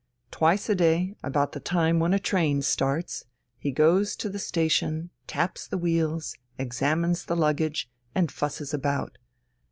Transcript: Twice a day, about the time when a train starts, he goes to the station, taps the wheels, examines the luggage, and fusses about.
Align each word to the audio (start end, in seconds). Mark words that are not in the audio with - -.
Twice 0.31 0.67
a 0.67 0.73
day, 0.73 1.15
about 1.21 1.51
the 1.51 1.59
time 1.59 1.99
when 1.99 2.11
a 2.11 2.17
train 2.17 2.63
starts, 2.63 3.25
he 3.59 3.69
goes 3.71 4.15
to 4.15 4.29
the 4.29 4.39
station, 4.39 5.11
taps 5.27 5.67
the 5.67 5.77
wheels, 5.77 6.35
examines 6.57 7.23
the 7.25 7.35
luggage, 7.35 7.87
and 8.15 8.31
fusses 8.31 8.73
about. 8.73 9.19